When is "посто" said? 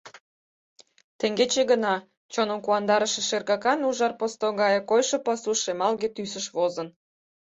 4.19-4.47